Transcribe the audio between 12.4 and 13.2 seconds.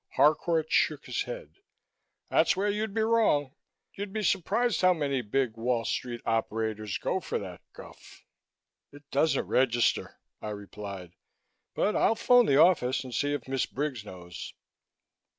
the office and